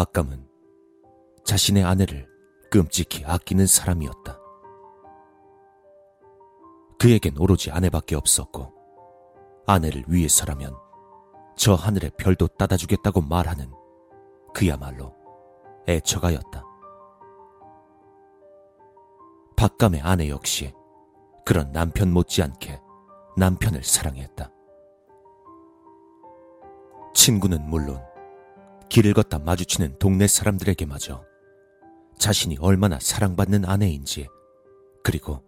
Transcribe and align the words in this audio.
박감은 0.00 0.48
자신의 1.44 1.84
아내를 1.84 2.26
끔찍히 2.70 3.22
아끼는 3.26 3.66
사람이었다. 3.66 4.40
그에겐 6.98 7.36
오로지 7.38 7.70
아내밖에 7.70 8.16
없었고 8.16 8.72
아내를 9.66 10.04
위해서라면 10.08 10.74
저 11.54 11.74
하늘의 11.74 12.12
별도 12.16 12.46
따다 12.46 12.78
주겠다고 12.78 13.20
말하는 13.20 13.70
그야말로 14.54 15.14
애처가였다. 15.86 16.64
박감의 19.58 20.00
아내 20.00 20.30
역시 20.30 20.72
그런 21.44 21.72
남편 21.72 22.10
못지않게 22.10 22.80
남편을 23.36 23.84
사랑했다. 23.84 24.50
친구는 27.12 27.68
물론 27.68 28.09
길을 28.90 29.14
걷다 29.14 29.38
마주치는 29.38 29.98
동네 29.98 30.26
사람들에게마저 30.26 31.24
자신이 32.18 32.58
얼마나 32.60 32.98
사랑받는 33.00 33.64
아내인지 33.64 34.28
그리고 35.02 35.42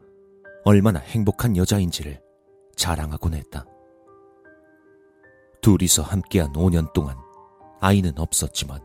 얼마나 0.65 1.01
행복한 1.01 1.57
여자인지를 1.57 2.23
자랑하곤 2.77 3.35
했다. 3.35 3.67
둘이서 5.61 6.03
함께한 6.03 6.53
5년 6.53 6.93
동안 6.93 7.17
아이는 7.81 8.17
없었지만 8.17 8.81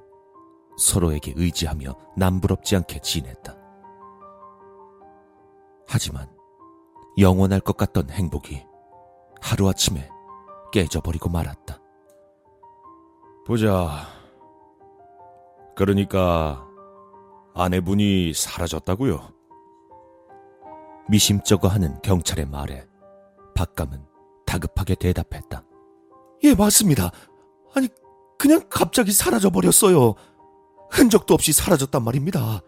서로에게 0.80 1.34
의지하며 1.36 1.96
남부럽지 2.18 2.76
않게 2.76 3.00
지냈다. 3.02 3.56
하지만 5.88 6.30
영원할 7.20 7.60
것 7.60 7.78
같던 7.78 8.10
행복이 8.10 8.66
하루아침에 9.40 10.10
깨져버리고 10.72 11.30
말았다. 11.30 11.80
보자. 13.46 14.17
그러니까 15.78 16.68
아내분이 17.54 18.34
사라졌다고요? 18.34 19.32
미심쩍어 21.08 21.68
하는 21.68 22.02
경찰의 22.02 22.48
말에 22.48 22.86
박감은 23.56 24.04
다급하게 24.46 24.96
대답했다. 24.96 25.64
예, 26.44 26.56
맞습니다. 26.56 27.12
아니, 27.76 27.88
그냥 28.40 28.64
갑자기 28.70 29.12
사라져 29.12 29.52
버렸어요. 29.52 30.16
흔적도 30.90 31.36
없이 31.36 31.54
사라졌단 31.54 32.04
말입니다. 32.04 32.62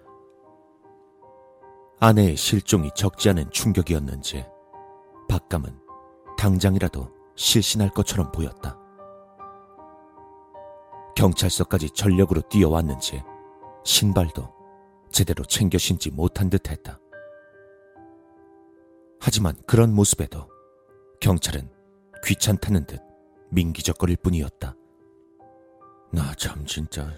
아내의 1.99 2.37
실종이 2.37 2.91
적지 2.95 3.29
않은 3.29 3.49
충격이었는지 3.51 4.45
박감은 5.27 5.79
당장이라도 6.37 7.09
실신할 7.35 7.89
것처럼 7.89 8.31
보였다. 8.31 8.78
경찰서까지 11.19 11.89
전력으로 11.89 12.39
뛰어왔는지 12.47 13.21
신발도 13.83 14.53
제대로 15.11 15.43
챙겨 15.43 15.77
신지 15.77 16.09
못한 16.09 16.49
듯 16.49 16.69
했다. 16.69 16.97
하지만 19.19 19.53
그런 19.67 19.93
모습에도 19.93 20.47
경찰은 21.19 21.69
귀찮다는 22.23 22.85
듯 22.85 23.01
민기적거릴 23.51 24.15
뿐이었다. 24.23 24.77
나 26.13 26.33
참 26.35 26.65
진짜. 26.65 27.11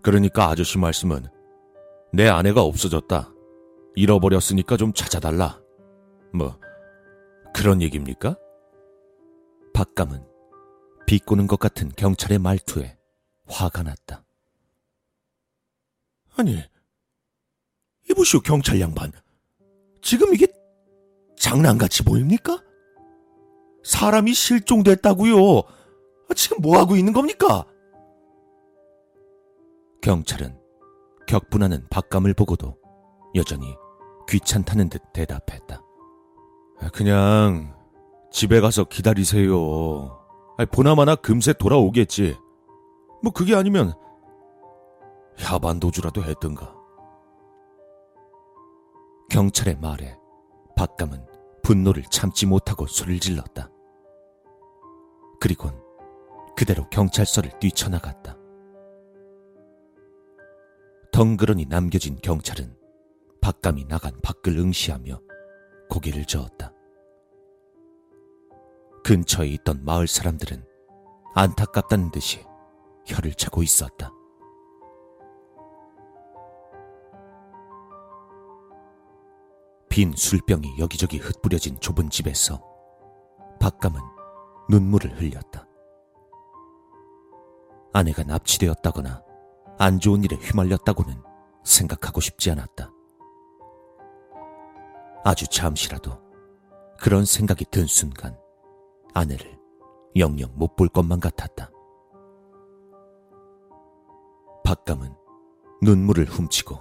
그러니까 0.00 0.48
아저씨 0.48 0.78
말씀은 0.78 1.26
내 2.14 2.28
아내가 2.28 2.62
없어졌다. 2.62 3.30
잃어버렸으니까 3.94 4.78
좀 4.78 4.94
찾아달라. 4.94 5.60
뭐 6.32 6.58
그런 7.54 7.82
얘기입니까? 7.82 8.38
박감은 9.74 10.33
비꼬는 11.06 11.46
것 11.46 11.58
같은 11.58 11.90
경찰의 11.96 12.38
말투에 12.38 12.96
화가 13.46 13.82
났다. 13.82 14.24
아니, 16.36 16.62
이보시오, 18.10 18.40
경찰 18.40 18.80
양반. 18.80 19.12
지금 20.02 20.34
이게 20.34 20.46
장난같이 21.38 22.02
보입니까? 22.02 22.62
사람이 23.84 24.32
실종됐다고요. 24.32 25.62
지금 26.34 26.58
뭐 26.60 26.78
하고 26.78 26.96
있는 26.96 27.12
겁니까? 27.12 27.64
경찰은 30.02 30.58
격분하는 31.26 31.86
박감을 31.90 32.34
보고도 32.34 32.76
여전히 33.34 33.74
귀찮다는 34.28 34.88
듯 34.88 35.02
대답했다. 35.12 35.82
그냥 36.92 37.74
집에 38.30 38.60
가서 38.60 38.84
기다리세요. 38.84 40.23
보나마나 40.70 41.16
금세 41.16 41.52
돌아오겠지. 41.52 42.36
뭐 43.22 43.32
그게 43.32 43.54
아니면 43.54 43.92
야반도주라도 45.42 46.22
했던가. 46.22 46.74
경찰의 49.30 49.78
말에 49.80 50.16
박감은 50.76 51.26
분노를 51.62 52.04
참지 52.10 52.46
못하고 52.46 52.86
소리를 52.86 53.18
질렀다. 53.18 53.70
그리곤 55.40 55.72
그대로 56.56 56.88
경찰서를 56.90 57.58
뛰쳐나갔다. 57.58 58.36
덩그러니 61.10 61.66
남겨진 61.66 62.18
경찰은 62.22 62.76
박감이 63.40 63.86
나간 63.86 64.12
밖을 64.22 64.56
응시하며 64.58 65.20
고개를 65.90 66.24
저었다. 66.26 66.73
근처에 69.04 69.48
있던 69.48 69.84
마을 69.84 70.06
사람들은 70.06 70.64
안타깝다는 71.34 72.10
듯이 72.10 72.42
혀를 73.06 73.34
차고 73.34 73.62
있었다. 73.62 74.10
빈 79.90 80.12
술병이 80.16 80.78
여기저기 80.78 81.18
흩뿌려진 81.18 81.78
좁은 81.80 82.08
집에서 82.08 82.62
박감은 83.60 84.00
눈물을 84.70 85.20
흘렸다. 85.20 85.68
아내가 87.92 88.22
납치되었다거나 88.24 89.22
안 89.78 90.00
좋은 90.00 90.24
일에 90.24 90.34
휘말렸다고는 90.36 91.22
생각하고 91.62 92.22
싶지 92.22 92.50
않았다. 92.50 92.90
아주 95.24 95.46
잠시라도 95.46 96.18
그런 96.98 97.26
생각이 97.26 97.66
든 97.66 97.86
순간 97.86 98.42
아내를 99.14 99.58
영영 100.16 100.50
못 100.56 100.76
볼 100.76 100.88
것만 100.88 101.20
같았다. 101.20 101.70
박감은 104.64 105.14
눈물을 105.82 106.24
훔치고 106.24 106.78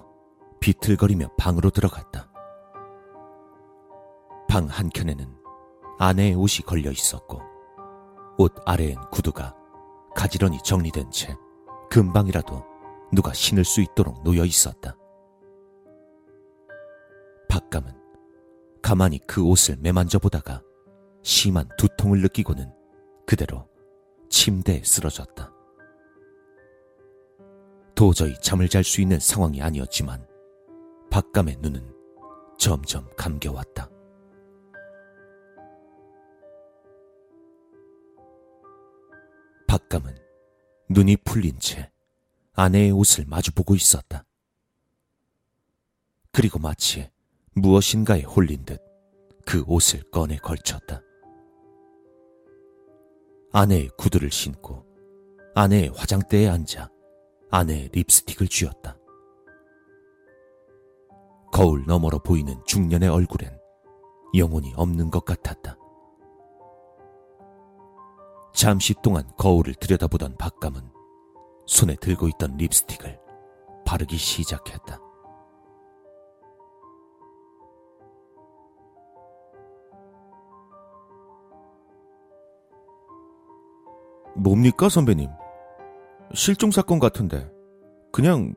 비틀거리며 0.60 1.30
방으로 1.38 1.70
들어갔다. 1.70 2.32
방 4.48 4.68
한켠에는 4.68 5.38
아내의 6.00 6.36
옷이 6.36 6.66
걸려 6.66 6.92
있었고 6.92 7.42
옷 8.38 8.54
아래엔 8.66 9.00
구두가 9.12 9.56
가지런히 10.16 10.58
정리된 10.64 11.12
채 11.12 11.36
금방이라도 11.90 12.66
누가 13.12 13.34
신을 13.34 13.64
수 13.64 13.82
있도록 13.82 14.24
놓여 14.24 14.46
있었다. 14.46 14.96
박감은 17.50 17.94
가만히 18.82 19.20
그 19.28 19.44
옷을 19.44 19.78
매만져 19.80 20.20
보다가 20.20 20.62
심한 21.24 21.68
두통을 21.78 22.22
느끼고는 22.22 22.72
그대로 23.26 23.68
침대에 24.30 24.84
쓰러졌다. 24.84 25.52
도저히 27.96 28.34
잠을 28.42 28.68
잘 28.68 28.84
수 28.84 29.02
있는 29.02 29.20
상황이 29.20 29.62
아니었지만 29.62 30.28
박감의 31.10 31.58
눈은 31.62 31.94
점점 32.58 33.10
감겨왔다. 33.16 33.90
박감은 39.68 40.16
눈이 40.90 41.18
풀린 41.24 41.58
채 41.60 41.92
아내의 42.54 42.92
옷을 42.92 43.26
마주보고 43.26 43.76
있었다. 43.76 44.26
그리고 46.32 46.60
마치 46.60 47.10
무엇인가에 47.56 48.22
홀린 48.24 48.66
듯 48.66 48.94
그 49.46 49.64
옷을 49.68 50.02
꺼내 50.12 50.38
걸쳤다. 50.38 51.02
아내의 53.56 53.90
구두를 53.98 54.32
신고 54.32 54.84
아내의 55.54 55.90
화장대에 55.90 56.50
앉아 56.50 56.90
아내의 57.52 57.90
립스틱을 57.94 58.48
쥐었다. 58.48 58.98
거울 61.52 61.86
너머로 61.86 62.18
보이는 62.24 62.60
중년의 62.66 63.10
얼굴엔 63.10 63.56
영혼이 64.36 64.74
없는 64.76 65.12
것 65.12 65.24
같았다. 65.24 65.78
잠시 68.56 68.96
동안 69.04 69.24
거울을 69.38 69.76
들여다보던 69.76 70.36
박감은 70.38 70.82
손에 71.68 71.96
들고 71.98 72.30
있던 72.30 72.58
립스틱을 72.58 73.20
바르기 73.86 74.18
시작했다. 74.18 75.00
뭡니까, 84.44 84.90
선배님? 84.90 85.30
실종 86.34 86.70
사건 86.70 87.00
같은데 87.00 87.50
그냥 88.12 88.54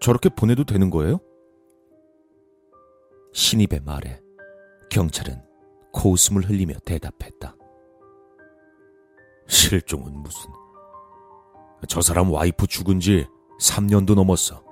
저렇게 0.00 0.28
보내도 0.28 0.62
되는 0.62 0.88
거예요? 0.88 1.18
신입의 3.32 3.80
말에 3.84 4.20
경찰은 4.88 5.42
코웃음을 5.92 6.48
흘리며 6.48 6.74
대답했다. 6.84 7.56
실종은 9.48 10.12
무슨. 10.12 10.50
저 11.88 12.00
사람 12.00 12.32
와이프 12.32 12.68
죽은 12.68 13.00
지 13.00 13.26
3년도 13.60 14.14
넘었어. 14.14 14.62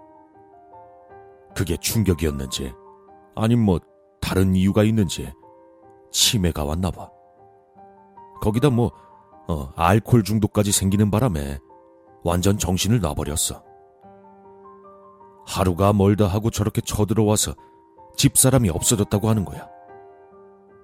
그게 1.56 1.76
충격이었는지, 1.76 2.72
아님 3.34 3.60
뭐 3.60 3.80
다른 4.20 4.54
이유가 4.54 4.84
있는지 4.84 5.32
치매가 6.12 6.64
왔나 6.64 6.90
봐. 6.90 7.10
거기다 8.40 8.70
뭐 8.70 8.92
어, 9.46 9.72
알코올 9.76 10.22
중독까지 10.22 10.72
생기는 10.72 11.10
바람에 11.10 11.58
완전 12.22 12.58
정신을 12.58 13.00
놔버렸어. 13.00 13.62
하루가 15.46 15.92
멀다 15.92 16.26
하고 16.26 16.50
저렇게 16.50 16.80
쳐들어와서 16.80 17.54
집사람이 18.16 18.70
없어졌다고 18.70 19.28
하는 19.28 19.44
거야. 19.44 19.68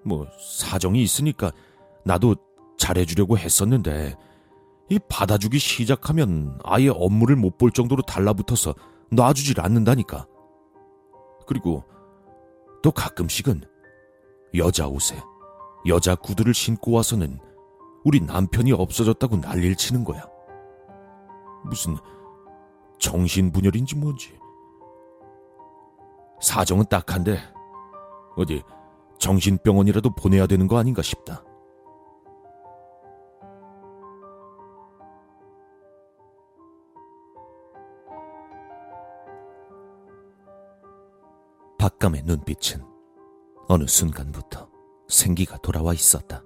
뭐 0.04 0.26
사정이 0.58 1.02
있으니까 1.02 1.52
나도 2.04 2.36
잘해주려고 2.78 3.38
했었는데 3.38 4.16
이 4.90 4.98
받아주기 5.08 5.58
시작하면 5.58 6.58
아예 6.64 6.88
업무를 6.88 7.36
못 7.36 7.56
볼 7.58 7.70
정도로 7.70 8.02
달라붙어서 8.02 8.74
놔주질 9.12 9.60
않는다니까. 9.60 10.26
그리고 11.46 11.84
또 12.82 12.90
가끔씩은 12.90 13.62
여자 14.56 14.86
옷에 14.88 15.16
여자 15.86 16.14
구두를 16.14 16.54
신고 16.54 16.92
와서는 16.92 17.38
우리 18.04 18.20
남편이 18.20 18.72
없어졌다고 18.72 19.36
난리를 19.36 19.76
치는 19.76 20.04
거야. 20.04 20.26
무슨 21.64 21.96
정신분열인지 22.98 23.96
뭔지. 23.96 24.38
사정은 26.40 26.86
딱한데 26.88 27.38
어디 28.36 28.62
정신병원이라도 29.18 30.10
보내야 30.10 30.46
되는 30.46 30.66
거 30.66 30.78
아닌가 30.78 31.02
싶다. 31.02 31.44
박감의 41.78 42.22
눈빛은 42.24 42.84
어느 43.68 43.86
순간부터 43.86 44.68
생기가 45.08 45.56
돌아와 45.58 45.92
있었다. 45.94 46.42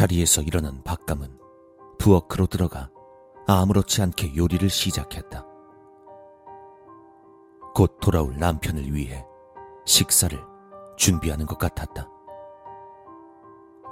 자리에서 0.00 0.40
일어난 0.40 0.82
박감은 0.82 1.28
부엌으로 1.98 2.46
들어가 2.46 2.90
아무렇지 3.46 4.00
않게 4.00 4.34
요리를 4.34 4.70
시작했다. 4.70 5.46
곧 7.74 7.98
돌아올 8.00 8.34
남편을 8.38 8.94
위해 8.94 9.26
식사를 9.84 10.38
준비하는 10.96 11.44
것 11.44 11.58
같았다. 11.58 12.08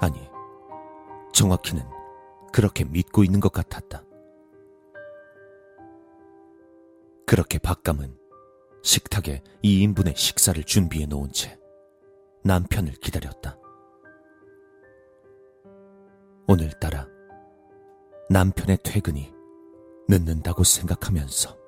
아니, 0.01 0.27
정확히는 1.31 1.87
그렇게 2.51 2.85
믿고 2.85 3.23
있는 3.23 3.39
것 3.39 3.51
같았다. 3.51 4.03
그렇게 7.27 7.59
박감은 7.59 8.17
식탁에 8.81 9.43
2인분의 9.63 10.15
식사를 10.17 10.63
준비해 10.63 11.05
놓은 11.05 11.31
채 11.33 11.59
남편을 12.43 12.93
기다렸다. 12.93 13.58
오늘따라 16.51 17.07
남편의 18.31 18.79
퇴근이 18.83 19.31
늦는다고 20.07 20.63
생각하면서 20.63 21.58